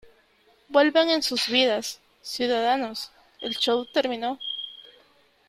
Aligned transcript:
Vuelvan 0.67 1.09
a 1.09 1.21
sus 1.21 1.45
vidas, 1.47 2.01
ciudadanos. 2.23 3.11
El 3.39 3.55
show 3.55 3.85
terminó. 3.93 4.39